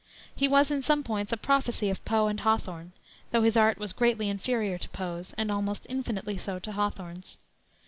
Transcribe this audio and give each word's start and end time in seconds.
He 0.35 0.47
was 0.47 0.71
in 0.71 0.81
some 0.81 1.03
points 1.03 1.31
a 1.31 1.37
prophecy 1.37 1.91
of 1.91 2.03
Poe 2.05 2.25
and 2.25 2.39
Hawthorne, 2.39 2.91
though 3.29 3.43
his 3.43 3.55
art 3.55 3.77
was 3.77 3.93
greatly 3.93 4.29
inferior 4.29 4.79
to 4.79 4.89
Poe's, 4.89 5.35
and 5.37 5.51
almost 5.51 5.85
infinitely 5.87 6.37
so 6.37 6.57
to 6.57 6.71
Hawthorne's. 6.71 7.37